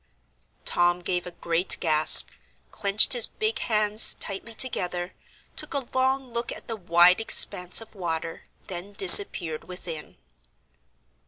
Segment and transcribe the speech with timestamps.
[0.65, 2.29] Tom gave a great gasp,
[2.71, 5.13] clenched his big hands tightly together,
[5.55, 10.17] took a long look at the wide expanse of water, then disappeared within.